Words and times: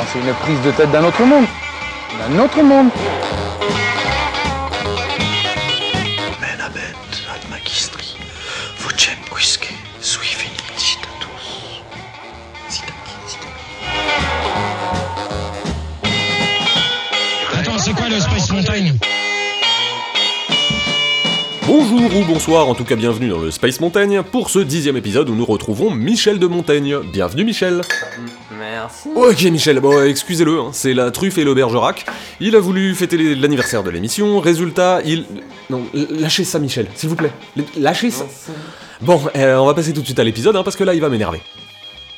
Enfin, 0.00 0.08
c'est 0.14 0.26
une 0.26 0.34
prise 0.34 0.60
de 0.62 0.70
tête 0.70 0.90
d'un 0.92 1.04
autre 1.04 1.22
monde. 1.24 1.44
D'un 2.18 2.42
autre 2.42 2.62
monde. 2.62 2.88
Attends, 17.58 17.78
c'est 17.78 17.92
quoi 17.92 18.08
le 18.08 18.20
Space 18.20 18.50
Mountain 18.52 18.94
Bonjour 21.66 22.16
ou 22.16 22.24
bonsoir, 22.24 22.68
en 22.68 22.74
tout 22.74 22.84
cas 22.84 22.96
bienvenue 22.96 23.28
dans 23.28 23.38
le 23.38 23.50
Space 23.50 23.80
Montaigne 23.80 24.22
pour 24.22 24.48
ce 24.50 24.60
dixième 24.60 24.96
épisode 24.96 25.28
où 25.28 25.34
nous 25.34 25.44
retrouvons 25.44 25.90
Michel 25.90 26.38
de 26.38 26.46
Montaigne. 26.46 26.96
Bienvenue 27.12 27.44
Michel 27.44 27.82
Ok 29.14 29.42
Michel, 29.42 29.80
bon 29.80 30.02
excusez-le, 30.02 30.58
hein, 30.60 30.70
c'est 30.72 30.94
la 30.94 31.10
truffe 31.10 31.38
et 31.38 31.44
l'aubergerac. 31.44 32.06
Il 32.40 32.56
a 32.56 32.60
voulu 32.60 32.94
fêter 32.94 33.34
l'anniversaire 33.34 33.82
de 33.82 33.90
l'émission, 33.90 34.40
résultat, 34.40 35.00
il... 35.04 35.24
Non, 35.68 35.82
lâchez 35.92 36.44
ça 36.44 36.58
Michel, 36.58 36.86
s'il 36.94 37.08
vous 37.08 37.16
plaît. 37.16 37.32
Lâchez 37.76 38.10
ça. 38.10 38.26
Bon, 39.00 39.20
euh, 39.36 39.56
on 39.56 39.66
va 39.66 39.74
passer 39.74 39.92
tout 39.92 40.00
de 40.00 40.06
suite 40.06 40.18
à 40.18 40.24
l'épisode, 40.24 40.56
hein, 40.56 40.62
parce 40.62 40.76
que 40.76 40.84
là 40.84 40.94
il 40.94 41.00
va 41.00 41.08
m'énerver. 41.08 41.40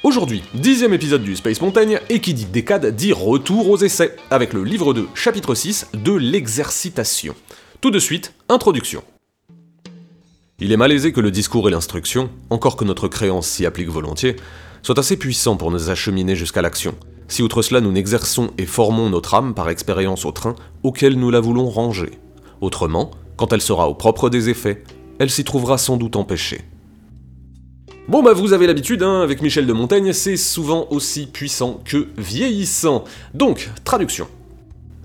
Aujourd'hui, 0.03 0.43
dixième 0.53 0.93
épisode 0.95 1.23
du 1.23 1.37
Space 1.37 1.61
Montaigne, 1.61 2.01
et 2.11 2.21
qui 2.21 2.35
dit 2.35 2.47
décade 2.47 2.95
dit 2.97 3.13
retour 3.13 3.71
aux 3.71 3.79
essais, 3.79 4.17
avec 4.31 4.53
le 4.53 4.65
livre 4.65 4.95
2, 4.95 5.09
chapitre 5.15 5.55
6, 5.55 5.89
de 5.95 6.13
l'exercitation. 6.13 7.35
Tout 7.81 7.93
de 7.93 8.01
suite, 8.01 8.35
introduction. 8.49 9.05
Il 10.59 10.73
est 10.73 10.77
malaisé 10.77 11.13
que 11.13 11.21
le 11.21 11.31
discours 11.31 11.69
et 11.69 11.73
l'instruction, 11.73 12.31
encore 12.51 12.77
que 12.77 12.85
notre 12.85 13.09
créance 13.09 13.49
s'y 13.49 13.67
applique 13.67 13.89
volontiers, 13.89 14.37
soient 14.83 14.99
assez 14.99 15.17
puissants 15.17 15.57
pour 15.57 15.71
nous 15.71 15.91
acheminer 15.91 16.37
jusqu'à 16.37 16.63
l'action, 16.63 16.95
si 17.29 17.43
outre 17.43 17.63
cela 17.63 17.81
nous 17.81 17.93
n'exerçons 17.93 18.51
et 18.59 18.67
formons 18.67 19.11
notre 19.11 19.35
âme 19.35 19.55
par 19.55 19.69
expérience 19.69 20.25
au 20.25 20.33
train 20.33 20.55
auquel 20.83 21.19
nous 21.19 21.31
la 21.31 21.41
voulons 21.41 21.69
ranger. 21.69 22.19
Autrement, 22.61 23.11
quand 23.37 23.53
elle 23.53 23.63
sera 23.63 23.89
au 23.89 23.95
propre 23.95 24.29
des 24.29 24.49
effets, 24.49 24.85
elle 25.19 25.31
s'y 25.31 25.45
trouvera 25.45 25.79
sans 25.79 25.97
doute 25.97 26.17
empêchée. 26.17 26.63
Bon 28.09 28.23
bah 28.23 28.33
vous 28.33 28.53
avez 28.53 28.67
l'habitude, 28.67 29.03
hein, 29.03 29.23
avec 29.23 29.43
Michel 29.43 29.67
de 29.67 29.73
Montaigne, 29.73 30.13
c'est 30.13 30.37
souvent 30.37 30.89
aussi 30.91 31.27
puissant 31.27 31.81
que 31.85 32.09
vieillissant. 32.19 33.05
Donc, 33.33 33.71
traduction. 33.85 34.27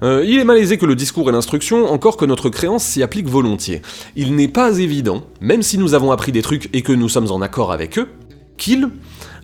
Euh, 0.04 0.24
il 0.28 0.40
est 0.40 0.44
malaisé 0.44 0.78
que 0.78 0.86
le 0.86 0.96
discours 0.96 1.30
et 1.30 1.32
l'instruction, 1.32 1.86
encore 1.92 2.18
que 2.18 2.26
notre 2.26 2.50
créance 2.50 2.84
s'y 2.84 3.02
applique 3.02 3.28
volontiers. 3.28 3.82
Il 4.16 4.36
n'est 4.36 4.48
pas 4.48 4.78
évident, 4.78 5.24
même 5.42 5.64
si 5.64 5.78
nous 5.78 5.94
avons 5.94 6.12
appris 6.12 6.32
des 6.32 6.42
trucs 6.42 6.70
et 6.74 6.82
que 6.82 6.92
nous 6.92 7.10
sommes 7.10 7.32
en 7.32 7.42
accord 7.42 7.72
avec 7.72 7.98
eux, 7.98 8.10
qu'il 8.58 8.90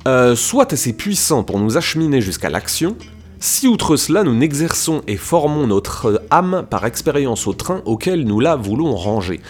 euh, 0.08 0.36
soit 0.36 0.74
assez 0.74 0.94
puissant 0.94 1.44
pour 1.44 1.60
nous 1.60 1.78
acheminer 1.78 2.20
jusqu'à 2.22 2.50
l'action, 2.50 2.98
si 3.40 3.68
outre 3.68 3.96
cela 3.96 4.24
nous 4.24 4.36
n'exerçons 4.36 5.02
et 5.08 5.18
formons 5.18 5.68
notre 5.68 6.22
âme 6.30 6.66
par 6.70 6.86
expérience 6.86 7.48
au 7.48 7.54
train 7.54 7.82
auquel 7.86 8.26
nous 8.26 8.40
la 8.40 8.56
voulons 8.56 8.96
ranger. 8.96 9.42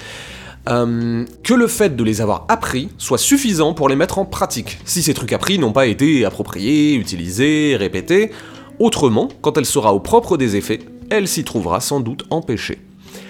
Euh, 0.70 1.26
que 1.44 1.54
le 1.54 1.68
fait 1.68 1.96
de 1.96 2.04
les 2.04 2.22
avoir 2.22 2.46
appris 2.48 2.90
soit 2.98 3.18
suffisant 3.18 3.74
pour 3.74 3.90
les 3.90 3.96
mettre 3.96 4.18
en 4.18 4.26
pratique, 4.26 4.80
si 4.86 5.04
ces 5.04 5.14
trucs 5.14 5.34
appris 5.34 5.60
n'ont 5.60 5.74
pas 5.74 5.88
été 5.88 6.24
appropriés, 6.24 6.96
utilisés, 6.96 7.76
répétés. 7.76 8.32
Autrement, 8.80 9.30
quand 9.42 9.58
elle 9.58 9.66
sera 9.66 9.94
au 9.94 10.00
propre 10.00 10.38
des 10.38 10.56
effets, 10.56 10.80
elle 11.10 11.28
s'y 11.28 11.44
trouvera 11.44 11.82
sans 11.82 12.00
doute 12.00 12.24
empêchée. 12.30 12.80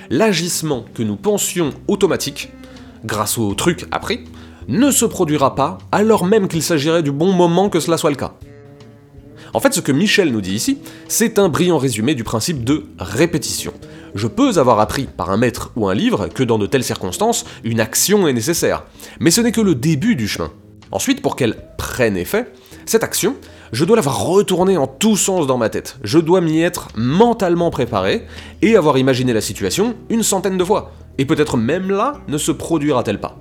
L'agissement 0.09 0.85
que 0.93 1.03
nous 1.03 1.15
pensions 1.15 1.71
automatique, 1.87 2.51
grâce 3.03 3.37
aux 3.37 3.53
trucs 3.55 3.85
appris, 3.91 4.25
ne 4.67 4.91
se 4.91 5.05
produira 5.05 5.55
pas 5.55 5.77
alors 5.91 6.25
même 6.25 6.47
qu'il 6.47 6.63
s'agirait 6.63 7.03
du 7.03 7.11
bon 7.11 7.33
moment 7.33 7.69
que 7.69 7.79
cela 7.79 7.97
soit 7.97 8.09
le 8.09 8.15
cas. 8.15 8.33
En 9.53 9.59
fait, 9.59 9.73
ce 9.73 9.81
que 9.81 9.91
Michel 9.91 10.31
nous 10.31 10.41
dit 10.41 10.55
ici, 10.55 10.79
c'est 11.07 11.37
un 11.37 11.47
brillant 11.47 11.77
résumé 11.77 12.15
du 12.15 12.23
principe 12.23 12.63
de 12.63 12.85
répétition. 12.97 13.73
Je 14.15 14.27
peux 14.27 14.57
avoir 14.57 14.79
appris 14.79 15.05
par 15.05 15.29
un 15.29 15.37
maître 15.37 15.71
ou 15.75 15.87
un 15.87 15.93
livre 15.93 16.27
que 16.27 16.43
dans 16.43 16.57
de 16.57 16.65
telles 16.65 16.83
circonstances, 16.83 17.45
une 17.63 17.79
action 17.79 18.27
est 18.27 18.33
nécessaire, 18.33 18.83
mais 19.19 19.31
ce 19.31 19.41
n'est 19.41 19.51
que 19.51 19.61
le 19.61 19.75
début 19.75 20.15
du 20.15 20.27
chemin. 20.27 20.51
Ensuite, 20.91 21.21
pour 21.21 21.35
qu'elle 21.35 21.57
prenne 21.77 22.17
effet, 22.17 22.51
cette 22.85 23.03
action, 23.03 23.35
je 23.71 23.85
dois 23.85 23.95
l'avoir 23.95 24.25
retournée 24.25 24.77
en 24.77 24.87
tous 24.87 25.17
sens 25.17 25.47
dans 25.47 25.57
ma 25.57 25.69
tête. 25.69 25.97
Je 26.03 26.19
dois 26.19 26.41
m'y 26.41 26.61
être 26.61 26.89
mentalement 26.95 27.71
préparé 27.71 28.25
et 28.61 28.75
avoir 28.75 28.97
imaginé 28.97 29.33
la 29.33 29.41
situation 29.41 29.95
une 30.09 30.23
centaine 30.23 30.57
de 30.57 30.63
fois. 30.63 30.91
Et 31.17 31.25
peut-être 31.25 31.57
même 31.57 31.89
là 31.89 32.21
ne 32.27 32.37
se 32.37 32.51
produira-t-elle 32.51 33.19
pas. 33.19 33.37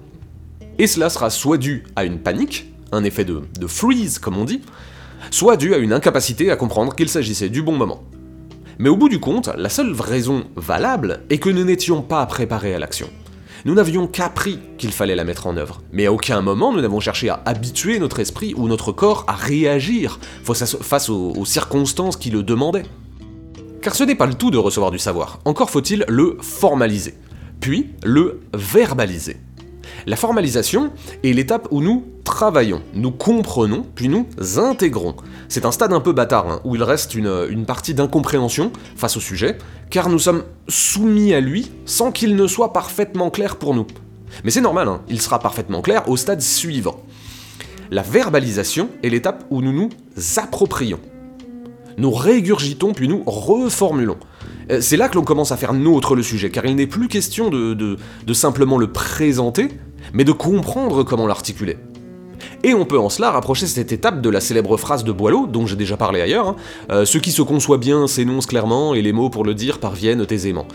Et 0.82 0.88
cela 0.88 1.10
sera 1.10 1.30
soit 1.30 1.58
dû 1.58 1.84
à 1.94 2.04
une 2.04 2.18
panique, 2.18 2.66
un 2.90 3.04
effet 3.04 3.24
de, 3.24 3.40
freeze 3.68 4.18
comme 4.18 4.36
on 4.36 4.44
dit, 4.44 4.62
soit 5.30 5.56
dû 5.56 5.74
à 5.74 5.78
une 5.78 5.92
incapacité 5.92 6.50
à 6.50 6.56
comprendre 6.56 6.96
qu'il 6.96 7.08
s'agissait 7.08 7.50
du 7.50 7.62
bon 7.62 7.76
moment. 7.76 8.02
Mais 8.80 8.88
au 8.88 8.96
bout 8.96 9.08
du 9.08 9.20
compte, 9.20 9.48
la 9.56 9.68
seule 9.68 9.92
raison 9.92 10.42
valable 10.56 11.20
est 11.30 11.38
que 11.38 11.50
nous 11.50 11.62
n'étions 11.62 12.02
pas 12.02 12.26
préparés 12.26 12.74
à 12.74 12.80
l'action. 12.80 13.08
Nous 13.64 13.74
n'avions 13.74 14.08
qu'appris 14.08 14.58
qu'il 14.76 14.90
fallait 14.90 15.14
la 15.14 15.22
mettre 15.22 15.46
en 15.46 15.56
œuvre, 15.56 15.82
mais 15.92 16.06
à 16.06 16.12
aucun 16.12 16.40
moment 16.40 16.72
nous 16.72 16.80
n'avons 16.80 16.98
cherché 16.98 17.28
à 17.28 17.40
habituer 17.44 18.00
notre 18.00 18.18
esprit 18.18 18.52
ou 18.56 18.66
notre 18.66 18.90
corps 18.90 19.24
à 19.28 19.34
réagir 19.34 20.18
face, 20.42 21.08
aux 21.08 21.44
circonstances 21.44 22.16
qui 22.16 22.30
le 22.30 22.42
demandaient. 22.42 22.86
Car 23.82 23.94
ce 23.94 24.02
n'est 24.02 24.16
pas 24.16 24.26
le 24.26 24.34
tout 24.34 24.50
de 24.50 24.58
recevoir 24.58 24.90
du 24.90 24.98
savoir, 24.98 25.38
encore 25.44 25.70
faut-il 25.70 26.04
le 26.08 26.38
formaliser, 26.40 27.14
puis 27.60 27.90
le 28.02 28.40
verbaliser. 28.52 29.36
La 30.06 30.16
formalisation 30.16 30.90
est 31.22 31.32
l'étape 31.32 31.68
où 31.70 31.80
nous 31.80 32.04
travaillons, 32.24 32.82
nous 32.94 33.10
comprenons, 33.10 33.86
puis 33.94 34.08
nous 34.08 34.26
intégrons. 34.56 35.14
C'est 35.48 35.64
un 35.64 35.72
stade 35.72 35.92
un 35.92 36.00
peu 36.00 36.12
bâtard, 36.12 36.48
hein, 36.48 36.60
où 36.64 36.74
il 36.74 36.82
reste 36.82 37.14
une, 37.14 37.64
partie 37.66 37.94
d'incompréhension 37.94 38.72
face 38.96 39.16
au 39.16 39.20
sujet, 39.20 39.58
car 39.90 40.08
nous 40.08 40.18
sommes 40.18 40.44
soumis 40.68 41.34
à 41.34 41.40
lui 41.40 41.70
sans 41.84 42.10
qu'il 42.10 42.36
ne 42.36 42.46
soit 42.46 42.72
parfaitement 42.72 43.30
clair 43.30 43.56
pour 43.56 43.74
nous. 43.74 43.86
Mais 44.44 44.50
c'est 44.50 44.60
normal, 44.60 44.88
hein, 44.88 45.02
il 45.08 45.20
sera 45.20 45.38
parfaitement 45.38 45.82
clair 45.82 46.08
au 46.08 46.16
stade 46.16 46.40
suivant. 46.40 47.02
La 47.90 48.02
verbalisation 48.02 48.88
est 49.02 49.10
l'étape 49.10 49.44
où 49.50 49.60
nous 49.60 49.72
nous 49.72 49.90
approprions. 50.36 51.00
Nous 51.98 52.10
régurgitons 52.10 52.92
puis 52.92 53.08
nous 53.08 53.22
reformulons. 53.26 54.18
Euh, 54.70 54.80
C'est 54.80 54.96
là 54.96 55.08
que 55.08 55.14
l'on 55.14 55.24
commence 55.24 55.52
à 55.52 55.56
faire 55.56 55.72
nôtre 55.72 56.14
le 56.14 56.22
sujet, 56.22 56.50
car 56.50 56.64
il 56.66 56.76
n'est 56.76 56.86
plus 56.86 57.08
question 57.08 57.50
de, 57.50 57.96
simplement 58.32 58.78
le 58.78 58.90
présenter, 58.90 59.68
mais 60.12 60.24
de 60.24 60.32
comprendre 60.32 61.02
comment 61.02 61.26
l'articuler. 61.26 61.76
Et 62.64 62.74
on 62.74 62.84
peut 62.84 62.98
en 62.98 63.08
cela 63.08 63.30
rapprocher 63.30 63.66
cette 63.66 63.92
étape 63.92 64.20
de 64.20 64.28
la 64.28 64.40
célèbre 64.40 64.76
phrase 64.76 65.04
de 65.04 65.12
Boileau, 65.12 65.46
dont 65.46 65.66
j'ai 65.66 65.76
déjà 65.76 65.96
parlé 65.96 66.20
ailleurs, 66.20 66.48
hein, 66.48 66.56
euh, 66.90 67.04
Ce 67.04 67.18
qui 67.18 67.32
se 67.32 67.42
conçoit 67.42 67.78
bien 67.78 68.06
s'énonce 68.06 68.46
clairement, 68.46 68.94
et 68.94 69.02
les 69.02 69.12
mots 69.12 69.30
pour 69.30 69.44
le 69.44 69.54
dire 69.54 69.78
parviennent 69.78 70.26
aisément. 70.30 70.66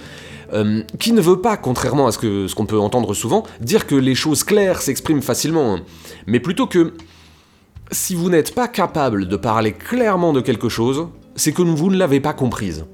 Euh, 0.53 0.81
qui 0.99 1.11
ne 1.11 1.21
veut 1.21 1.41
pas, 1.41 1.57
contrairement 1.57 2.07
à 2.07 2.11
ce 2.11 2.53
qu'on 2.53 2.65
peut 2.65 2.79
entendre 2.79 3.13
souvent, 3.13 3.43
dire 3.59 3.85
que 3.85 3.95
les 3.95 4.15
choses 4.15 4.43
claires 4.43 4.81
s'expriment 4.81 5.21
facilement, 5.21 5.75
hein, 5.75 5.81
mais 6.25 6.39
plutôt 6.39 6.67
que 6.67 6.93
si 7.91 8.15
vous 8.15 8.29
n'êtes 8.29 8.53
pas 8.53 8.67
capable 8.67 9.27
de 9.27 9.35
parler 9.35 9.73
clairement 9.73 10.33
de 10.33 10.41
quelque 10.41 10.69
chose, 10.69 11.07
c'est 11.35 11.51
que 11.51 11.61
vous 11.61 11.89
ne 11.89 11.97
l'avez 11.97 12.19
pas 12.19 12.33
comprise. 12.33 12.85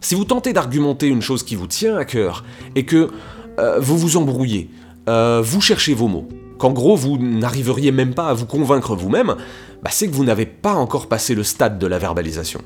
Si 0.00 0.14
vous 0.14 0.24
tentez 0.24 0.52
d'argumenter 0.52 1.06
une 1.06 1.22
chose 1.22 1.42
qui 1.42 1.54
vous 1.54 1.66
tient 1.66 1.96
à 1.96 2.04
cœur 2.04 2.44
et 2.74 2.84
que 2.84 3.10
euh, 3.58 3.80
vous 3.80 3.96
vous 3.96 4.16
embrouillez, 4.16 4.70
euh, 5.08 5.40
vous 5.42 5.60
cherchez 5.60 5.94
vos 5.94 6.08
mots, 6.08 6.28
qu'en 6.58 6.72
gros 6.72 6.96
vous 6.96 7.16
n'arriveriez 7.18 7.92
même 7.92 8.14
pas 8.14 8.28
à 8.28 8.34
vous 8.34 8.46
convaincre 8.46 8.94
vous-même, 8.94 9.36
bah, 9.82 9.90
c'est 9.90 10.08
que 10.08 10.14
vous 10.14 10.24
n'avez 10.24 10.46
pas 10.46 10.74
encore 10.74 11.08
passé 11.08 11.34
le 11.34 11.42
stade 11.42 11.78
de 11.78 11.86
la 11.86 11.98
verbalisation. 11.98 12.60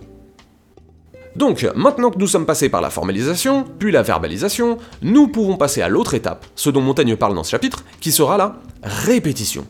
Donc, 1.36 1.64
maintenant 1.76 2.10
que 2.10 2.18
nous 2.18 2.26
sommes 2.26 2.44
passés 2.44 2.68
par 2.68 2.80
la 2.80 2.90
formalisation, 2.90 3.64
puis 3.78 3.92
la 3.92 4.02
verbalisation, 4.02 4.78
nous 5.00 5.28
pouvons 5.28 5.56
passer 5.56 5.80
à 5.80 5.88
l'autre 5.88 6.14
étape, 6.14 6.44
ce 6.56 6.70
dont 6.70 6.80
Montaigne 6.80 7.14
parle 7.14 7.36
dans 7.36 7.44
ce 7.44 7.50
chapitre, 7.50 7.84
qui 8.00 8.10
sera 8.10 8.36
la 8.36 8.56
répétition. 8.82 9.64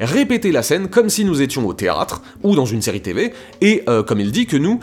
Répéter 0.00 0.52
la 0.52 0.62
scène 0.62 0.88
comme 0.88 1.08
si 1.08 1.24
nous 1.24 1.42
étions 1.42 1.66
au 1.66 1.72
théâtre 1.72 2.22
ou 2.44 2.54
dans 2.54 2.66
une 2.66 2.82
série 2.82 3.00
TV, 3.00 3.32
et 3.60 3.82
euh, 3.88 4.04
comme 4.04 4.20
il 4.20 4.30
dit 4.30 4.46
que 4.46 4.56
nous 4.56 4.78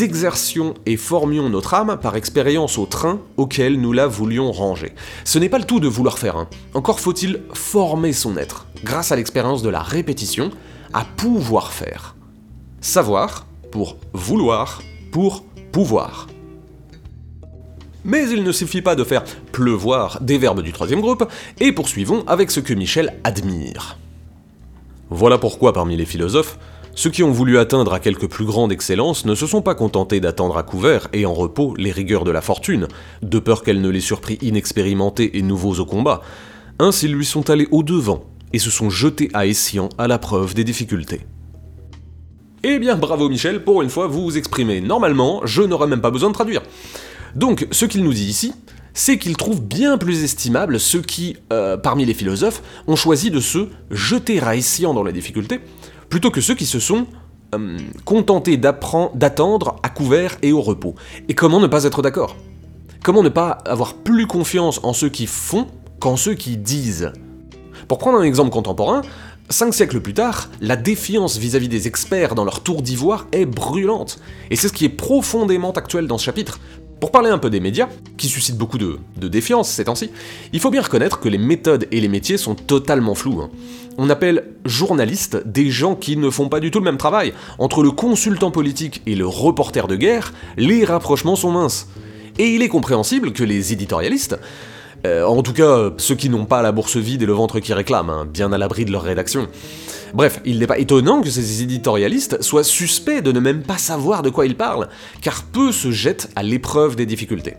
exercions 0.00 0.74
et 0.84 0.98
formions 0.98 1.48
notre 1.48 1.72
âme 1.72 1.98
par 2.02 2.16
expérience 2.16 2.76
au 2.76 2.84
train 2.84 3.20
auquel 3.38 3.80
nous 3.80 3.94
la 3.94 4.06
voulions 4.06 4.52
ranger. 4.52 4.92
Ce 5.24 5.38
n'est 5.38 5.48
pas 5.48 5.58
le 5.58 5.64
tout 5.64 5.80
de 5.80 5.88
vouloir 5.88 6.18
faire, 6.18 6.36
hein. 6.36 6.48
encore 6.74 7.00
faut-il 7.00 7.40
former 7.54 8.12
son 8.12 8.36
être, 8.36 8.66
grâce 8.84 9.10
à 9.10 9.16
l'expérience 9.16 9.62
de 9.62 9.70
la 9.70 9.80
répétition, 9.80 10.50
à 10.92 11.04
pouvoir 11.04 11.72
faire. 11.72 12.14
Savoir 12.82 13.46
pour 13.70 13.96
vouloir 14.12 14.82
pour 15.12 15.44
pouvoir. 15.72 16.26
Mais 18.04 18.28
il 18.28 18.44
ne 18.44 18.52
suffit 18.52 18.82
pas 18.82 18.94
de 18.94 19.04
faire 19.04 19.24
pleuvoir 19.52 20.20
des 20.20 20.36
verbes 20.36 20.62
du 20.62 20.72
troisième 20.72 21.00
groupe, 21.00 21.26
et 21.58 21.72
poursuivons 21.72 22.22
avec 22.26 22.50
ce 22.50 22.60
que 22.60 22.74
Michel 22.74 23.18
admire. 23.24 23.96
Voilà 25.10 25.38
pourquoi 25.38 25.72
parmi 25.72 25.96
les 25.96 26.04
philosophes, 26.04 26.58
ceux 26.94 27.10
qui 27.10 27.22
ont 27.22 27.30
voulu 27.30 27.58
atteindre 27.58 27.92
à 27.94 28.00
quelque 28.00 28.26
plus 28.26 28.44
grande 28.44 28.72
excellence 28.72 29.24
ne 29.24 29.34
se 29.34 29.46
sont 29.46 29.62
pas 29.62 29.74
contentés 29.74 30.20
d'attendre 30.20 30.58
à 30.58 30.62
couvert 30.62 31.08
et 31.12 31.26
en 31.26 31.32
repos 31.32 31.74
les 31.76 31.92
rigueurs 31.92 32.24
de 32.24 32.30
la 32.32 32.40
fortune, 32.40 32.88
de 33.22 33.38
peur 33.38 33.62
qu'elle 33.62 33.80
ne 33.80 33.88
les 33.88 34.00
surprit 34.00 34.36
inexpérimentés 34.42 35.38
et 35.38 35.42
nouveaux 35.42 35.78
au 35.78 35.86
combat. 35.86 36.22
Ainsi 36.78 37.06
ils 37.06 37.14
lui 37.14 37.24
sont 37.24 37.50
allés 37.50 37.68
au-devant 37.70 38.24
et 38.52 38.58
se 38.58 38.70
sont 38.70 38.90
jetés 38.90 39.30
à 39.32 39.46
escient 39.46 39.88
à 39.96 40.08
la 40.08 40.18
preuve 40.18 40.54
des 40.54 40.64
difficultés. 40.64 41.20
Eh 42.64 42.78
bien 42.80 42.96
bravo 42.96 43.28
Michel, 43.28 43.62
pour 43.62 43.82
une 43.82 43.90
fois 43.90 44.08
vous 44.08 44.24
vous 44.24 44.36
exprimez 44.36 44.80
normalement, 44.80 45.42
je 45.44 45.62
n'aurais 45.62 45.86
même 45.86 46.00
pas 46.00 46.10
besoin 46.10 46.30
de 46.30 46.34
traduire. 46.34 46.62
Donc 47.36 47.68
ce 47.70 47.84
qu'il 47.84 48.02
nous 48.02 48.12
dit 48.12 48.26
ici, 48.26 48.52
c'est 48.94 49.18
qu'il 49.18 49.36
trouve 49.36 49.62
bien 49.62 49.98
plus 49.98 50.24
estimable 50.24 50.80
ceux 50.80 51.02
qui, 51.02 51.36
euh, 51.52 51.76
parmi 51.76 52.04
les 52.04 52.14
philosophes, 52.14 52.62
ont 52.86 52.96
choisi 52.96 53.30
de 53.30 53.40
se 53.40 53.68
jeter 53.90 54.38
raissant 54.38 54.94
dans 54.94 55.02
la 55.02 55.12
difficulté, 55.12 55.60
plutôt 56.08 56.30
que 56.30 56.40
ceux 56.40 56.54
qui 56.54 56.66
se 56.66 56.80
sont 56.80 57.06
euh, 57.54 57.78
contentés 58.04 58.56
d'attendre 58.56 59.76
à 59.82 59.88
couvert 59.88 60.36
et 60.42 60.52
au 60.52 60.60
repos. 60.60 60.94
Et 61.28 61.34
comment 61.34 61.60
ne 61.60 61.66
pas 61.66 61.84
être 61.84 62.02
d'accord? 62.02 62.36
Comment 63.02 63.22
ne 63.22 63.28
pas 63.28 63.58
avoir 63.64 63.94
plus 63.94 64.26
confiance 64.26 64.80
en 64.82 64.92
ceux 64.92 65.08
qui 65.08 65.26
font 65.26 65.66
qu'en 66.00 66.16
ceux 66.16 66.34
qui 66.34 66.56
disent? 66.56 67.12
Pour 67.86 67.98
prendre 67.98 68.18
un 68.18 68.22
exemple 68.22 68.50
contemporain, 68.50 69.02
Cinq 69.50 69.72
siècles 69.72 70.02
plus 70.02 70.12
tard, 70.12 70.50
la 70.60 70.76
défiance 70.76 71.38
vis-à-vis 71.38 71.68
des 71.68 71.86
experts 71.86 72.34
dans 72.34 72.44
leur 72.44 72.60
tour 72.62 72.82
d'ivoire 72.82 73.26
est 73.32 73.46
brûlante. 73.46 74.20
Et 74.50 74.56
c'est 74.56 74.68
ce 74.68 74.74
qui 74.74 74.84
est 74.84 74.90
profondément 74.90 75.72
actuel 75.72 76.06
dans 76.06 76.18
ce 76.18 76.24
chapitre. 76.24 76.60
Pour 77.00 77.12
parler 77.12 77.30
un 77.30 77.38
peu 77.38 77.48
des 77.48 77.60
médias, 77.60 77.88
qui 78.16 78.28
suscitent 78.28 78.56
beaucoup 78.56 78.78
de, 78.78 78.98
défiance 79.28 79.70
ces 79.70 79.84
temps-ci, 79.84 80.10
il 80.52 80.58
faut 80.58 80.70
bien 80.70 80.82
reconnaître 80.82 81.20
que 81.20 81.28
les 81.28 81.38
méthodes 81.38 81.86
et 81.92 82.00
les 82.00 82.08
métiers 82.08 82.38
sont 82.38 82.56
totalement 82.56 83.14
flous. 83.14 83.40
Hein. 83.40 83.50
On 83.98 84.10
appelle 84.10 84.44
journalistes 84.64 85.40
des 85.46 85.70
gens 85.70 85.94
qui 85.94 86.16
ne 86.16 86.30
font 86.30 86.48
pas 86.48 86.60
du 86.60 86.70
tout 86.70 86.80
le 86.80 86.84
même 86.84 86.98
travail. 86.98 87.32
Entre 87.58 87.82
le 87.82 87.92
consultant 87.92 88.50
politique 88.50 89.02
et 89.06 89.14
le 89.14 89.26
reporter 89.26 89.86
de 89.86 89.96
guerre, 89.96 90.32
les 90.56 90.84
rapprochements 90.84 91.36
sont 91.36 91.52
minces. 91.52 91.88
Et 92.38 92.54
il 92.54 92.62
est 92.62 92.68
compréhensible 92.68 93.32
que 93.32 93.44
les 93.44 93.72
éditorialistes, 93.72 94.38
euh, 95.06 95.24
en 95.24 95.42
tout 95.42 95.52
cas, 95.52 95.90
ceux 95.98 96.14
qui 96.16 96.28
n'ont 96.28 96.46
pas 96.46 96.62
la 96.62 96.72
bourse 96.72 96.96
vide 96.96 97.22
et 97.22 97.26
le 97.26 97.32
ventre 97.32 97.60
qui 97.60 97.72
réclament, 97.72 98.10
hein, 98.10 98.28
bien 98.32 98.52
à 98.52 98.58
l'abri 98.58 98.84
de 98.84 98.90
leur 98.90 99.02
rédaction. 99.02 99.48
Bref, 100.14 100.40
il 100.44 100.58
n'est 100.58 100.66
pas 100.66 100.78
étonnant 100.78 101.20
que 101.20 101.30
ces 101.30 101.62
éditorialistes 101.62 102.42
soient 102.42 102.64
suspects 102.64 103.22
de 103.22 103.32
ne 103.32 103.40
même 103.40 103.62
pas 103.62 103.78
savoir 103.78 104.22
de 104.22 104.30
quoi 104.30 104.46
ils 104.46 104.56
parlent, 104.56 104.88
car 105.20 105.42
peu 105.44 105.72
se 105.72 105.90
jettent 105.90 106.30
à 106.36 106.42
l'épreuve 106.42 106.96
des 106.96 107.06
difficultés. 107.06 107.56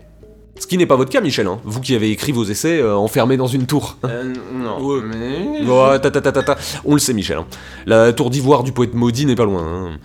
Ce 0.58 0.66
qui 0.66 0.76
n'est 0.76 0.86
pas 0.86 0.96
votre 0.96 1.10
cas, 1.10 1.22
Michel, 1.22 1.46
hein, 1.46 1.58
vous 1.64 1.80
qui 1.80 1.94
avez 1.94 2.10
écrit 2.10 2.32
vos 2.32 2.44
essais 2.44 2.80
euh, 2.80 2.94
enfermés 2.94 3.38
dans 3.38 3.46
une 3.46 3.66
tour. 3.66 3.96
Euh, 4.04 4.34
non, 4.52 5.00
mais... 5.00 5.64
ta, 6.00 6.10
ta, 6.10 6.20
ta, 6.20 6.42
ta, 6.42 6.58
On 6.84 6.92
le 6.92 7.00
sait, 7.00 7.14
Michel. 7.14 7.38
Hein. 7.38 7.46
La 7.86 8.12
tour 8.12 8.28
d'ivoire 8.28 8.62
du 8.62 8.72
poète 8.72 8.92
maudit 8.92 9.24
n'est 9.24 9.36
pas 9.36 9.46
loin. 9.46 9.62
Hein. 9.62 9.98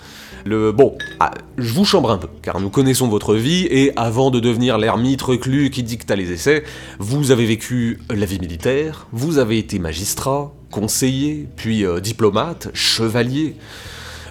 Le 0.46 0.72
bon, 0.72 0.96
ah, 1.20 1.32
je 1.58 1.74
vous 1.74 1.84
chambre 1.84 2.12
un 2.12 2.20
peu, 2.20 2.28
car 2.42 2.62
nous 2.62 2.70
connaissons 2.70 3.08
votre 3.08 3.34
vie 3.34 3.66
et 3.70 3.92
avant 3.96 4.30
de 4.30 4.40
devenir 4.40 4.78
l'ermite 4.78 5.24
reclus 5.24 5.72
qui 5.72 5.82
dicta 5.82 6.16
les 6.16 6.32
essais, 6.32 6.64
vous 7.00 7.32
avez 7.32 7.46
vécu 7.46 8.00
la 8.12 8.28
vie 8.28 8.40
militaire, 8.40 9.08
vous 9.12 9.40
avez 9.40 9.58
été 9.58 9.80
magistrat, 9.80 10.54
conseiller, 10.72 11.48
puis 11.56 11.86
euh, 11.86 12.00
diplomate, 12.00 12.70
chevalier. 12.74 13.56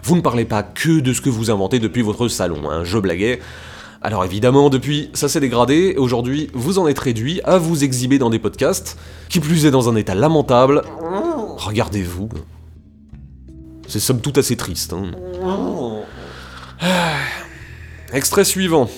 Vous 0.02 0.16
ne 0.16 0.20
parlez 0.20 0.44
pas 0.44 0.62
que 0.62 1.00
de 1.00 1.12
ce 1.12 1.20
que 1.20 1.30
vous 1.30 1.50
inventez 1.50 1.78
depuis 1.78 2.02
votre 2.02 2.28
salon, 2.28 2.70
hein, 2.70 2.84
je 2.84 2.98
blaguais. 2.98 3.40
Alors 4.02 4.22
évidemment, 4.24 4.68
depuis, 4.68 5.08
ça 5.14 5.28
s'est 5.28 5.40
dégradé, 5.40 5.94
aujourd'hui, 5.96 6.50
vous 6.52 6.78
en 6.78 6.86
êtes 6.86 6.98
réduit 6.98 7.40
à 7.44 7.56
vous 7.56 7.84
exhiber 7.84 8.18
dans 8.18 8.28
des 8.28 8.38
podcasts, 8.38 8.98
qui 9.30 9.40
plus 9.40 9.64
est 9.64 9.70
dans 9.70 9.88
un 9.88 9.96
état 9.96 10.14
lamentable. 10.14 10.82
Regardez-vous. 11.56 12.28
C'est 13.88 14.00
somme 14.00 14.20
toute 14.20 14.36
assez 14.36 14.56
triste. 14.56 14.92
Hein. 14.92 15.12
Ah. 16.80 17.16
Extrait 18.12 18.44
suivant. 18.44 18.90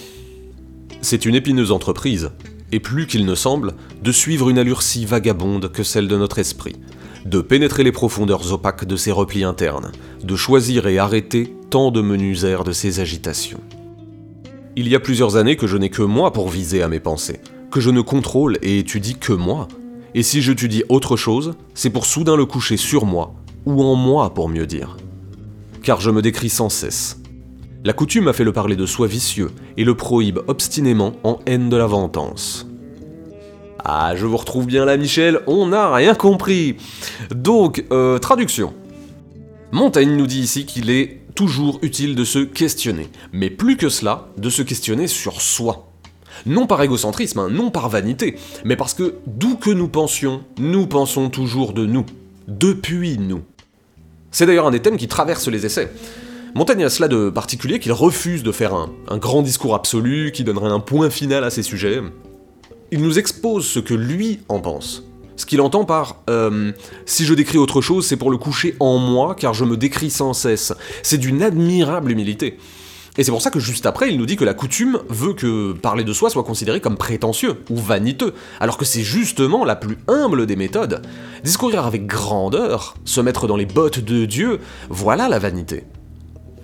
C'est 1.03 1.25
une 1.25 1.37
épineuse 1.37 1.71
entreprise, 1.71 2.31
et 2.73 2.81
plus 2.81 3.07
qu'il 3.07 3.27
ne 3.27 3.35
semble, 3.37 3.75
de 4.03 4.11
suivre 4.11 4.51
une 4.51 4.59
allure 4.59 4.83
si 4.83 5.07
vagabonde 5.07 5.71
que 5.71 5.85
celle 5.85 6.09
de 6.09 6.17
notre 6.17 6.41
esprit, 6.41 6.77
de 7.27 7.41
pénétrer 7.41 7.83
les 7.83 7.93
profondeurs 7.93 8.53
opaques 8.53 8.85
de 8.85 8.95
ses 8.95 9.11
replis 9.11 9.43
internes, 9.43 9.91
de 10.23 10.37
choisir 10.37 10.87
et 10.87 10.99
arrêter 10.99 11.53
tant 11.71 11.91
de 11.91 12.01
menus 12.01 12.45
airs 12.45 12.63
de 12.63 12.71
ses 12.71 13.01
agitations. 13.01 13.61
Il 14.77 14.89
y 14.89 14.95
a 14.95 15.01
plusieurs 15.01 15.37
années 15.37 15.57
que 15.57 15.67
je 15.67 15.77
n'ai 15.77 15.91
que 15.91 16.03
moi 16.03 16.33
pour 16.33 16.49
viser 16.49 16.83
à 16.83 16.89
mes 16.89 17.01
pensées, 17.01 17.41
que 17.73 17.81
je 17.81 17.91
ne 17.91 18.01
contrôle 18.01 18.59
et 18.63 18.79
étudie 18.79 19.17
que 19.17 19.33
moi, 19.33 19.67
et 20.15 20.23
si 20.23 20.41
dis 20.41 20.85
autre 20.89 21.17
chose, 21.17 21.55
c'est 21.75 21.91
pour 21.91 22.07
soudain 22.07 22.37
le 22.37 22.47
coucher 22.47 22.77
sur 22.77 23.05
moi, 23.05 23.35
ou 23.65 23.83
en 23.83 23.97
moi 23.97 24.33
pour 24.33 24.49
mieux 24.49 24.67
dire. 24.67 24.97
Car 25.83 26.01
je 26.01 26.13
me 26.13 26.23
décris 26.23 26.49
sans 26.49 26.69
cesse. 26.69 27.21
La 27.85 27.93
coutume 27.93 28.29
a 28.29 28.33
fait 28.33 28.45
le 28.45 28.53
parler 28.53 28.77
de 28.77 28.87
soi 28.87 29.09
vicieux 29.09 29.51
et 29.77 29.85
le 29.85 29.97
prohibe 29.97 30.41
obstinément 30.47 31.15
en 31.25 31.41
haine 31.47 31.69
de 31.69 31.77
la 31.77 31.87
ventance. 31.87 32.67
Ah, 33.89 34.17
je 34.17 34.27
vous 34.27 34.37
retrouve 34.37 34.67
bien 34.67 34.85
là, 34.85 34.97
Michel, 34.97 35.43
on 35.47 35.69
n'a 35.69 35.95
rien 35.95 36.17
compris. 36.17 36.75
Donc, 37.31 37.85
euh, 37.93 38.19
traduction. 38.19 38.75
Montaigne 39.71 40.17
nous 40.17 40.27
dit 40.27 40.41
ici 40.41 40.67
qu'il 40.67 40.91
est 40.91 41.21
toujours 41.37 41.79
utile 41.83 42.17
de 42.17 42.25
se 42.25 42.41
questionner, 42.41 43.09
mais 43.33 43.49
plus 43.49 43.77
que 43.77 43.89
cela, 43.89 44.27
de 44.39 44.51
se 44.51 44.63
questionner 44.63 45.07
sur 45.07 45.41
soi. 45.41 45.93
Non 46.47 46.67
par 46.67 46.83
égocentrisme, 46.83 47.39
hein, 47.39 47.49
non 47.49 47.71
par 47.71 47.89
vanité, 47.89 48.35
mais 48.65 48.75
parce 48.75 48.93
que 48.93 49.15
d'où 49.29 49.55
que 49.55 49.71
nous 49.71 49.87
pensions, 49.87 50.43
nous 50.59 50.89
pensons 50.89 51.31
toujours 51.31 51.73
de 51.73 51.87
nous, 51.87 52.07
depuis 52.49 53.19
nous. 53.19 53.43
C'est 54.33 54.47
d'ailleurs 54.47 54.67
un 54.67 54.73
des 54.73 54.83
thèmes 54.83 54.97
qui 54.97 55.07
traverse 55.07 55.47
les 55.47 55.65
essais. 55.65 55.93
Montaigne 56.57 56.83
a 56.83 56.91
cela 56.91 57.07
de 57.07 57.31
particulier 57.31 57.79
qu'il 57.79 57.93
refuse 57.93 58.43
de 58.43 58.51
faire 58.51 58.75
un, 58.75 59.19
grand 59.19 59.43
discours 59.43 59.77
absolu 59.77 60.33
qui 60.33 60.43
donnerait 60.43 60.73
un 60.73 60.81
point 60.81 61.09
final 61.09 61.45
à 61.45 61.51
ses 61.51 61.63
sujets. 61.63 62.01
Il 62.93 63.03
nous 63.03 63.19
expose 63.19 63.67
ce 63.67 63.81
que 63.81 63.95
lui 63.95 64.41
en 64.49 64.61
pense. 64.61 65.03
Ce 65.35 65.45
qu'il 65.45 65.61
entend 65.61 65.85
par 65.85 66.23
euh, 66.31 66.71
si 67.05 67.25
je 67.25 67.35
décris 67.35 67.59
autre 67.59 67.81
chose, 67.81 68.07
c'est 68.07 68.17
pour 68.17 68.31
le 68.31 68.39
coucher 68.39 68.77
en 68.79 68.99
moi, 68.99 69.35
car 69.35 69.55
je 69.55 69.65
me 69.65 69.77
décris 69.77 70.09
sans 70.09 70.33
cesse. 70.33 70.73
C'est 71.03 71.19
d'une 71.19 71.43
admirable 71.43 72.13
humilité. 72.13 72.59
Et 73.19 73.25
c'est 73.25 73.33
pour 73.33 73.43
ça 73.43 73.51
que 73.51 73.59
juste 73.59 73.87
après, 73.87 74.11
il 74.11 74.19
nous 74.19 74.27
dit 74.27 74.37
que 74.37 74.45
la 74.45 74.55
coutume 74.55 75.01
veut 75.09 75.33
que 75.33 75.73
parler 75.73 76.05
de 76.05 76.13
soi 76.13 76.31
soit 76.31 76.45
considéré 76.45 76.81
comme 76.81 76.97
prétentieux 76.97 77.57
ou 77.71 77.77
vaniteux, 77.77 78.35
alors 78.61 78.79
que 78.79 78.85
c'est 78.85 79.03
justement 79.03 79.65
la 79.65 79.75
plus 79.75 79.99
humble 80.07 80.47
des 80.47 80.57
méthodes. 80.57 81.03
Discourir 81.43 81.87
avec 81.87 82.07
grandeur, 82.07 82.95
se 83.05 83.21
mettre 83.21 83.49
dans 83.49 83.57
les 83.57 83.67
bottes 83.67 83.99
de 83.99 84.27
Dieu, 84.27 84.61
voilà 84.91 85.29
la 85.29 85.41
vanité. 85.41 85.85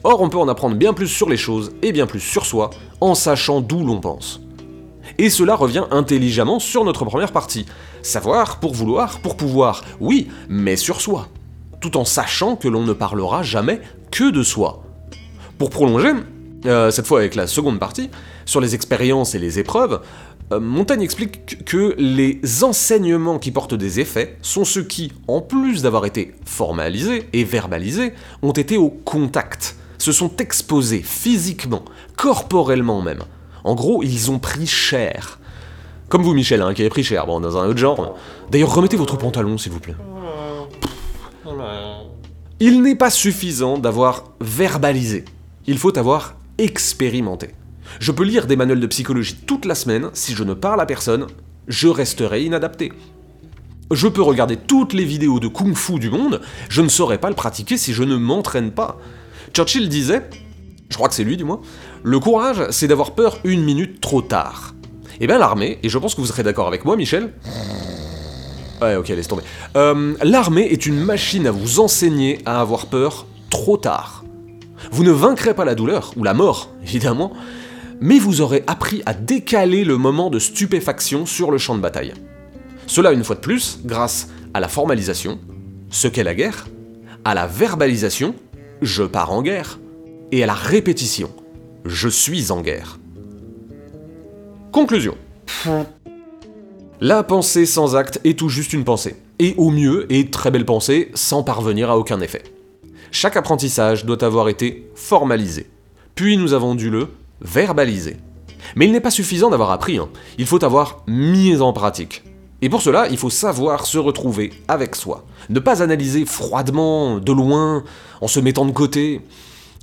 Or, 0.05 0.21
on 0.21 0.29
peut 0.29 0.39
en 0.39 0.49
apprendre 0.49 0.77
bien 0.77 0.93
plus 0.93 1.09
sur 1.09 1.29
les 1.29 1.37
choses 1.37 1.73
et 1.83 1.91
bien 1.91 2.07
plus 2.07 2.21
sur 2.21 2.47
soi 2.47 2.71
en 3.01 3.15
sachant 3.15 3.61
d'où 3.61 3.85
l'on 3.85 4.01
pense. 4.01 4.41
Et 5.19 5.31
cela 5.31 5.55
revient 5.55 5.85
intelligemment 5.91 6.59
sur 6.59 6.85
notre 6.85 7.05
première 7.05 7.33
partie. 7.33 7.67
Savoir 8.03 8.61
pour 8.61 8.75
vouloir, 8.75 9.21
pour 9.21 9.37
pouvoir, 9.37 9.83
oui, 10.01 10.29
mais 10.49 10.77
sur 10.77 11.01
soi. 11.01 11.29
Tout 11.81 11.97
en 11.97 12.05
sachant 12.05 12.57
que 12.57 12.69
l'on 12.69 12.83
ne 12.83 12.93
parlera 12.93 13.43
jamais 13.43 13.81
que 14.11 14.31
de 14.31 14.43
soi. 14.43 14.83
Pour 15.59 15.71
prolonger, 15.71 16.13
euh, 16.67 16.91
cette 16.91 17.07
fois 17.07 17.21
avec 17.21 17.35
la 17.35 17.47
seconde 17.47 17.79
partie, 17.79 18.11
sur 18.45 18.61
les 18.61 18.75
expériences 18.75 19.35
et 19.35 19.39
les 19.39 19.59
épreuves, 19.59 20.01
euh, 20.53 20.61
Montaigne 20.61 21.03
explique 21.03 21.65
que 21.65 21.95
les 21.99 22.41
enseignements 22.63 23.39
qui 23.39 23.51
portent 23.51 23.75
des 23.75 24.01
effets 24.01 24.37
sont 24.43 24.65
ceux 24.65 24.83
qui, 24.83 25.13
en 25.29 25.41
plus 25.41 25.83
d'avoir 25.83 26.05
été 26.05 26.35
formalisés 26.45 27.29
et 27.33 27.45
verbalisés, 27.45 28.13
ont 28.43 28.53
été 28.53 28.77
au 28.77 28.91
contact, 28.91 29.77
se 29.99 30.13
sont 30.13 30.37
exposés 30.37 31.03
physiquement, 31.03 31.85
corporellement 32.17 33.03
même. 33.03 33.23
En 33.65 33.75
gros, 33.75 34.03
ils 34.03 34.31
ont 34.31 34.39
pris 34.39 34.67
cher. 34.67 35.39
Comme 36.09 36.23
vous, 36.23 36.35
Michel, 36.35 36.61
hein, 36.63 36.75
qui 36.75 36.83
avez 36.83 36.91
pris 36.91 37.05
cher, 37.05 37.27
bon, 37.27 37.41
dans 37.41 37.57
un 37.57 37.67
autre 37.67 37.79
genre. 37.79 38.17
D'ailleurs, 38.51 38.75
remettez 38.75 38.97
votre 38.97 39.17
pantalon, 39.17 39.57
s'il 39.57 39.73
vous 39.73 39.81
plaît. 39.81 39.95
Il 42.61 42.83
n'est 42.83 42.97
pas 42.97 43.11
suffisant 43.11 43.79
d'avoir 43.79 44.25
verbalisé. 44.41 45.25
Il 45.67 45.79
faut 45.79 45.97
avoir 45.99 46.35
expérimenté. 46.59 47.51
Je 47.99 48.13
peux 48.13 48.25
lire 48.25 48.47
des 48.47 48.57
manuels 48.57 48.81
de 48.81 48.87
psychologie 48.87 49.37
toute 49.47 49.65
la 49.65 49.75
semaine, 49.75 50.11
si 50.13 50.35
je 50.35 50.45
ne 50.45 50.55
parle 50.55 50.81
à 50.81 50.87
personne, 50.87 51.27
je 51.69 51.89
resterai 51.89 52.45
inadapté. 52.45 52.93
Je 53.91 54.09
peux 54.09 54.23
regarder 54.23 54.57
toutes 54.57 54.93
les 54.93 55.05
vidéos 55.05 55.41
de 55.41 55.49
kung 55.49 55.75
fu 55.75 55.99
du 55.99 56.11
monde, 56.11 56.41
je 56.69 56.83
ne 56.83 56.89
saurais 56.89 57.19
pas 57.19 57.29
le 57.29 57.35
pratiquer 57.35 57.77
si 57.77 57.93
je 57.93 58.03
ne 58.03 58.17
m'entraîne 58.17 58.71
pas. 58.71 58.99
Churchill 59.55 59.89
disait, 59.89 60.29
je 60.89 60.97
crois 60.97 61.09
que 61.09 61.15
c'est 61.15 61.25
lui 61.25 61.37
du 61.37 61.45
moins, 61.45 61.61
le 62.05 62.19
courage 62.19 62.67
c'est 62.71 62.89
d'avoir 62.89 63.13
peur 63.13 63.39
une 63.45 63.63
minute 63.63 64.01
trop 64.01 64.23
tard. 64.23 64.75
Eh 65.21 65.27
bien 65.27 65.39
l'armée, 65.39 65.79
et 65.83 65.89
je 65.89 65.99
pense 65.99 66.15
que 66.15 66.21
vous 66.21 66.27
serez 66.27 66.43
d'accord 66.43 66.67
avec 66.67 66.85
moi 66.85 66.97
Michel, 66.97 67.33
Ouais, 68.83 68.97
ok, 68.97 69.09
laisse 69.11 69.29
tomber. 69.29 69.45
Euh, 69.77 70.15
l'armée 70.25 70.67
est 70.73 70.87
une 70.87 70.99
machine 70.99 71.47
à 71.47 71.53
vous 71.53 71.79
enseigner 71.79 72.41
à 72.45 72.61
avoir 72.61 72.87
peur 72.87 73.27
trop 73.49 73.77
tard. 73.77 74.25
Vous 74.91 75.05
ne 75.05 75.13
vaincrez 75.13 75.55
pas 75.55 75.65
la 75.65 75.77
douleur, 75.77 76.13
ou 76.17 76.25
la 76.25 76.35
mort, 76.35 76.69
évidemment, 76.83 77.33
mais 78.01 78.19
vous 78.19 78.41
aurez 78.41 78.65
appris 78.67 79.01
à 79.07 79.15
décaler 79.15 79.85
le 79.85 79.99
moment 79.99 80.31
de 80.31 80.41
stupéfaction 80.41 81.27
sur 81.27 81.53
le 81.53 81.59
champ 81.59 81.77
de 81.77 81.81
bataille. 81.81 82.13
Cela, 82.89 83.13
une 83.13 83.23
fois 83.23 83.37
de 83.37 83.41
plus, 83.41 83.79
grâce 83.85 84.29
à 84.53 84.59
la 84.59 84.67
formalisation, 84.67 85.39
ce 85.91 86.09
qu'est 86.09 86.25
la 86.25 86.35
guerre, 86.35 86.67
à 87.25 87.35
la 87.35 87.47
verbalisation, 87.47 88.35
je 88.81 89.05
pars 89.05 89.31
en 89.31 89.43
guerre, 89.43 89.79
et 90.33 90.43
à 90.43 90.47
la 90.47 90.55
répétition, 90.55 91.31
je 91.85 92.09
suis 92.09 92.51
en 92.51 92.61
guerre. 92.61 92.99
Conclusion. 94.71 95.17
La 97.01 97.23
pensée 97.23 97.67
sans 97.67 97.97
acte 97.97 98.21
est 98.25 98.39
tout 98.39 98.49
juste 98.49 98.73
une 98.73 98.85
pensée, 98.85 99.17
et 99.39 99.55
au 99.57 99.71
mieux, 99.71 100.11
est 100.13 100.33
très 100.33 100.51
belle 100.51 100.65
pensée 100.65 101.11
sans 101.15 101.43
parvenir 101.43 101.91
à 101.91 101.99
aucun 101.99 102.21
effet. 102.21 102.43
Chaque 103.11 103.37
apprentissage 103.37 104.05
doit 104.05 104.25
avoir 104.25 104.49
été 104.49 104.91
formalisé. 104.95 105.67
Puis 106.15 106.37
nous 106.37 106.53
avons 106.53 106.75
dû 106.75 106.91
le 106.91 107.09
verbaliser. 107.41 108.17
Mais 108.77 108.87
il 108.87 108.93
n'est 108.93 109.01
pas 109.01 109.11
suffisant 109.11 109.51
d'avoir 109.51 109.71
appris, 109.71 109.99
hein. 109.99 110.09
il 110.39 110.47
faut 110.47 110.65
avoir 110.65 111.03
mis 111.07 111.61
en 111.61 111.73
pratique. 111.73 112.23
Et 112.63 112.69
pour 112.69 112.81
cela, 112.81 113.09
il 113.09 113.19
faut 113.19 113.29
savoir 113.29 113.87
se 113.87 113.99
retrouver 113.99 114.53
avec 114.69 114.95
soi. 114.95 115.27
Ne 115.51 115.59
pas 115.59 115.83
analyser 115.83 116.25
froidement, 116.25 117.19
de 117.19 117.33
loin, 117.33 117.83
en 118.21 118.29
se 118.29 118.39
mettant 118.39 118.65
de 118.65 118.71
côté, 118.71 119.21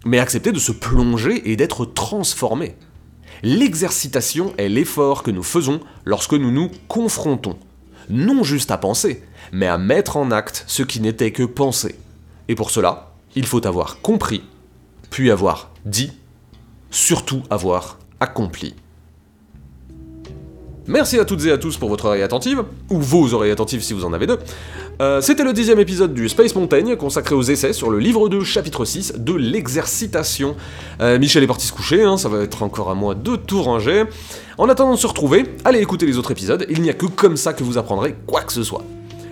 mais 0.06 0.20
accepter 0.20 0.52
de 0.52 0.60
se 0.60 0.72
plonger 0.72 1.50
et 1.52 1.56
d'être 1.56 1.86
transformé. 1.86 2.76
L'exercitation 3.44 4.54
est 4.58 4.70
l'effort 4.70 5.24
que 5.24 5.32
nous 5.32 5.44
faisons 5.44 5.80
lorsque 6.06 6.34
nous 6.34 6.52
nous 6.52 6.72
confrontons. 6.88 7.58
Non 8.10 8.44
juste 8.44 8.72
à 8.72 8.78
penser, 8.78 9.24
mais 9.52 9.68
à 9.68 9.78
mettre 9.78 10.18
en 10.18 10.32
acte 10.32 10.64
ce 10.68 10.84
qui 10.84 11.00
n'était 11.00 11.32
que 11.32 11.44
penser. 11.44 11.96
Et 12.48 12.56
pour 12.56 12.72
cela, 12.72 13.14
il 13.36 13.46
faut 13.46 13.66
avoir 13.66 14.02
compris, 14.02 14.44
puis 15.10 15.32
avoir 15.32 15.72
dit, 15.86 16.12
surtout 16.92 17.44
avoir 17.50 18.00
accompli. 18.20 18.76
Merci 20.88 21.20
à 21.20 21.26
toutes 21.26 21.46
et 21.46 21.52
à 21.52 21.60
tous 21.60 21.78
pour 21.78 21.90
votre 21.90 22.06
oreille 22.06 22.24
attentive, 22.24 22.64
ou 22.90 23.00
vos 23.00 23.34
oreilles 23.36 23.52
attentives 23.52 23.84
si 23.84 23.94
vous 23.94 24.06
en 24.06 24.14
avez 24.14 24.26
deux. 24.26 24.40
Euh, 25.02 25.22
C'était 25.22 25.46
le 25.46 25.54
dixième 25.54 25.80
épisode 25.80 26.14
du 26.14 26.28
Space 26.28 26.56
Montaigne, 26.56 26.98
consacré 26.98 27.34
aux 27.34 27.42
essais 27.42 27.72
sur 27.72 27.90
le 27.90 28.00
livre 28.00 28.28
2, 28.28 28.44
chapitre 28.44 28.84
6, 28.84 29.14
de 29.18 29.34
l'exercitation. 29.34 30.58
Euh, 31.00 31.18
Michel 31.18 31.42
est 31.42 31.48
parti 31.48 31.68
se 31.68 31.72
coucher, 31.72 32.04
hein, 32.04 32.18
ça 32.18 32.28
va 32.28 32.42
être 32.42 32.64
encore 32.64 32.90
à 32.90 32.96
moi 32.96 33.16
de 33.16 33.38
tout 33.38 33.62
ranger. 33.64 34.04
En 34.58 34.68
attendant 34.68 34.96
de 34.96 35.00
se 35.00 35.08
retrouver, 35.08 35.46
allez 35.64 35.80
écouter 35.80 36.06
les 36.06 36.18
autres 36.18 36.32
épisodes, 36.32 36.66
il 36.70 36.82
n'y 36.82 36.90
a 36.90 36.94
que 36.94 37.06
comme 37.06 37.38
ça 37.38 37.54
que 37.54 37.64
vous 37.64 37.78
apprendrez 37.78 38.14
quoi 38.28 38.42
que 38.42 38.52
ce 38.52 38.62
soit. 38.62 38.84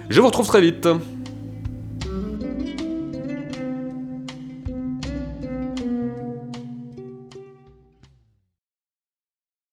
Je 0.09 0.21
vous 0.21 0.27
retrouve 0.27 0.47
très 0.47 0.61
vite 0.61 0.87